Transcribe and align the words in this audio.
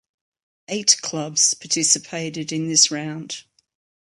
Eight 0.67 0.97
clubs 1.03 1.53
participated 1.53 2.51
in 2.51 2.67
this 2.67 2.89
round. 2.89 3.43